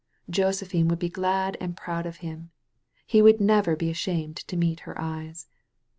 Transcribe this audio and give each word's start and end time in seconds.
Josephine 0.31 0.87
would 0.87 0.97
be 0.97 1.09
glad 1.09 1.57
and 1.61 1.77
proud 1.77 2.07
of 2.07 2.17
him. 2.25 2.49
He 3.05 3.21
would 3.21 3.39
never 3.39 3.75
be 3.75 3.91
ashamed 3.91 4.37
to 4.37 4.57
meet 4.57 4.79
her 4.79 4.99
eyes. 4.99 5.47